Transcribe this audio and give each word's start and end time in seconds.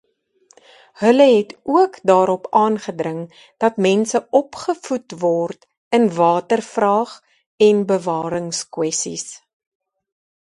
Hulle 1.01 1.23
het 1.25 1.57
ook 1.73 1.99
daarop 2.03 2.47
aangedring 2.51 3.51
dat 3.57 3.77
mense 3.89 4.27
opgevoed 4.29 5.11
word 5.19 5.67
in 5.89 6.15
watervraag- 6.15 7.23
en 7.57 7.85
bewaringskwessies. 7.85 9.29